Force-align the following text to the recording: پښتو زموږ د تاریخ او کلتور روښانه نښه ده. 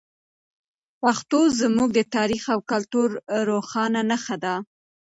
پښتو 1.01 1.39
زموږ 1.59 1.89
د 1.93 1.99
تاریخ 2.15 2.43
او 2.53 2.59
کلتور 2.71 3.09
روښانه 3.49 4.01
نښه 4.09 4.35
ده. 4.43 4.55